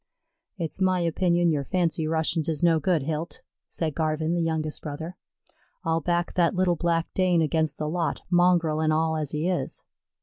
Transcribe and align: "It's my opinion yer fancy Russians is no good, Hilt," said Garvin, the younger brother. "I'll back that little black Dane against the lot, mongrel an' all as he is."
"It's 0.57 0.81
my 0.81 1.01
opinion 1.01 1.51
yer 1.51 1.63
fancy 1.63 2.07
Russians 2.07 2.49
is 2.49 2.63
no 2.63 2.79
good, 2.79 3.03
Hilt," 3.03 3.43
said 3.69 3.93
Garvin, 3.93 4.33
the 4.33 4.41
younger 4.41 4.71
brother. 4.81 5.15
"I'll 5.83 6.01
back 6.01 6.33
that 6.33 6.55
little 6.55 6.75
black 6.75 7.13
Dane 7.13 7.43
against 7.43 7.77
the 7.77 7.87
lot, 7.87 8.23
mongrel 8.31 8.81
an' 8.81 8.91
all 8.91 9.15
as 9.15 9.29
he 9.29 9.47
is." 9.47 9.83